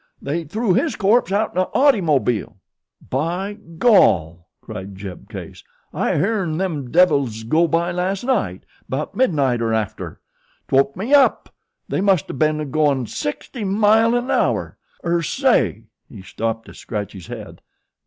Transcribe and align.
They 0.19 0.45
threw 0.45 0.73
his 0.73 0.95
corpse 0.95 1.31
outen 1.31 1.59
a 1.59 1.67
ottymobile." 1.77 2.55
"By 3.07 3.53
gol!" 3.53 4.47
cried 4.59 4.95
Jeb 4.95 5.29
Case; 5.29 5.63
"I 5.93 6.15
hearn 6.15 6.57
them 6.57 6.89
devils 6.89 7.43
go 7.43 7.67
by 7.67 7.91
last 7.91 8.23
night 8.23 8.63
'bout 8.89 9.13
midnight 9.13 9.61
er 9.61 9.75
after. 9.75 10.19
'T 10.67 10.75
woke 10.75 10.97
me 10.97 11.13
up. 11.13 11.53
They 11.87 12.01
must 12.01 12.31
o' 12.31 12.33
ben 12.33 12.71
goin' 12.71 13.05
sixty 13.05 13.63
mile 13.63 14.15
an 14.15 14.31
hour. 14.31 14.79
Er 15.05 15.21
say," 15.21 15.83
he 16.09 16.23
stopped 16.23 16.65
to 16.65 16.73
scratch 16.73 17.13
his 17.13 17.27
head. 17.27 17.61